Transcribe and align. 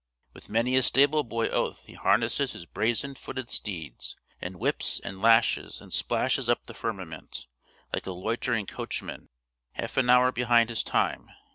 With 0.33 0.49
many 0.49 0.75
a 0.75 0.81
stable 0.81 1.23
boy 1.23 1.49
oath 1.49 1.83
he 1.85 1.93
harnesses 1.93 2.53
his 2.53 2.65
brazen 2.65 3.13
footed 3.13 3.51
steeds, 3.51 4.15
and 4.41 4.57
whips, 4.59 4.99
and 4.99 5.21
lashes, 5.21 5.79
and 5.79 5.93
splashes 5.93 6.49
up 6.49 6.65
the 6.65 6.73
firmament, 6.73 7.45
like 7.93 8.07
a 8.07 8.11
loitering 8.11 8.65
coachman, 8.65 9.29
half 9.73 9.97
an 9.97 10.09
hour 10.09 10.31
behind 10.31 10.69
his 10.71 10.83
time. 10.83 11.29